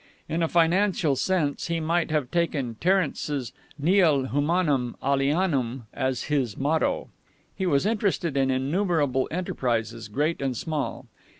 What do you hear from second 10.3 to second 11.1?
and small.